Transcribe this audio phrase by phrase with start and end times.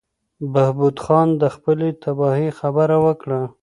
[0.53, 3.41] بهبود خان د خپلې تباهۍ خبره وکړه.